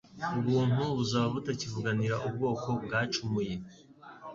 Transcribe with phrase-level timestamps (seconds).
[0.39, 3.53] ubuntu buzaba butakivuganira ubwoko bwacumuye.